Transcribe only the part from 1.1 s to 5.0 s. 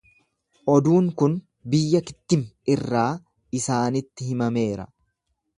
kun biyya Kittim irraa isaanitti himameera.